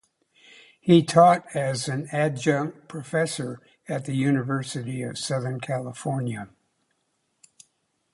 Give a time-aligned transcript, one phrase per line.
[0.79, 6.49] He taught as an adjunct professor at the University of Southern California.